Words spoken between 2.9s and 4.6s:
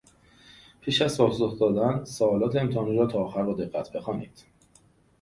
را تا آخر با دقت بخوانید.